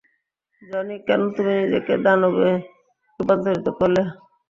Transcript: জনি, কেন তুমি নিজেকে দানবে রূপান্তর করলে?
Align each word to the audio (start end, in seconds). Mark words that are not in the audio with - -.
জনি, 0.61 0.95
কেন 1.07 1.21
তুমি 1.35 1.53
নিজেকে 1.61 1.93
দানবে 2.05 2.49
রূপান্তর 3.19 3.55
করলে? 3.79 4.01